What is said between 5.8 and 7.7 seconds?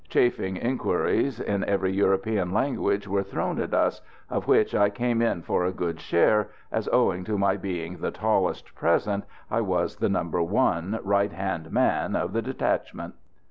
share, as, owing to my